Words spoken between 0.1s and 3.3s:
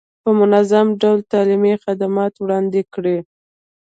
په منظم ډول تعلیمي خدمات وړاندې کړي.